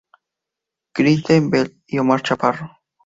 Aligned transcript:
Kristen 0.93 1.51
Bell 1.51 1.79
y 1.85 1.99
Omar 1.99 2.23
Chaparro. 2.23 2.71